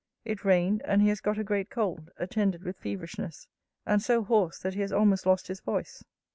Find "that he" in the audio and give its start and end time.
4.57-4.81